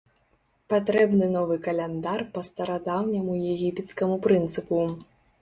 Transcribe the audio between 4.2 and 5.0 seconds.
прынцыпу.